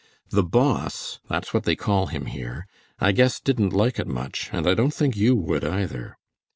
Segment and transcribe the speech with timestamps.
[0.31, 2.65] The Boss, that's what they call him here,
[2.99, 6.17] I guess didn't like it much, and I don't think you would, either.